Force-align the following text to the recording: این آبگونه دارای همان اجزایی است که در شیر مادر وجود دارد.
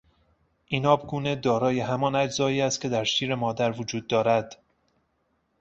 این 0.65 0.85
آبگونه 0.85 1.35
دارای 1.35 1.79
همان 1.79 2.15
اجزایی 2.15 2.61
است 2.61 2.81
که 2.81 2.89
در 2.89 3.03
شیر 3.03 3.35
مادر 3.35 3.71
وجود 3.81 4.07
دارد. 4.07 4.57